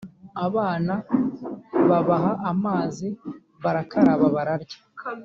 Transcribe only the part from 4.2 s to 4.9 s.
bararya